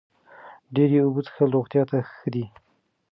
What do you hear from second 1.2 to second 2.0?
څښل روغتیا ته